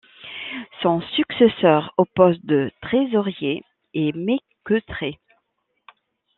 [0.81, 3.63] Son successeur au poste de trésorier
[3.93, 5.19] est Méketrê.